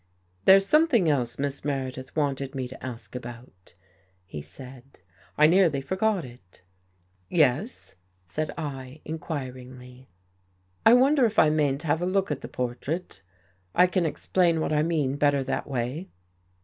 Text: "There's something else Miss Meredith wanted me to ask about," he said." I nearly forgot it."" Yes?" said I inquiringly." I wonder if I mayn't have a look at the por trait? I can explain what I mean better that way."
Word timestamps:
"There's 0.45 0.65
something 0.65 1.07
else 1.07 1.37
Miss 1.37 1.63
Meredith 1.63 2.15
wanted 2.15 2.55
me 2.55 2.67
to 2.67 2.83
ask 2.83 3.13
about," 3.13 3.75
he 4.25 4.41
said." 4.41 5.01
I 5.37 5.45
nearly 5.45 5.79
forgot 5.79 6.25
it."" 6.25 6.63
Yes?" 7.29 7.97
said 8.25 8.49
I 8.57 9.01
inquiringly." 9.05 10.09
I 10.87 10.95
wonder 10.95 11.23
if 11.25 11.37
I 11.37 11.51
mayn't 11.51 11.83
have 11.83 12.01
a 12.01 12.07
look 12.07 12.31
at 12.31 12.41
the 12.41 12.47
por 12.47 12.73
trait? 12.73 13.21
I 13.75 13.85
can 13.85 14.07
explain 14.07 14.59
what 14.59 14.73
I 14.73 14.81
mean 14.81 15.17
better 15.17 15.43
that 15.43 15.67
way." 15.69 16.09